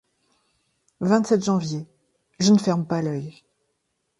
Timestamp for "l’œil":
3.03-3.43